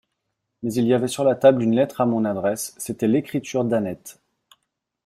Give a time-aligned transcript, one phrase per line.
[0.63, 4.17] Mais il y avait sur la table une lettre à mon adresse; c'était l'écriture d'Annette.